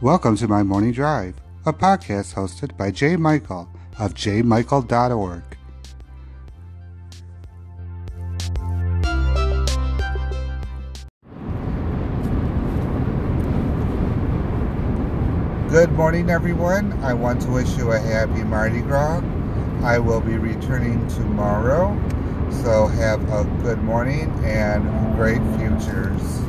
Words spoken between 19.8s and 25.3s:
I will be returning tomorrow, so have a good morning and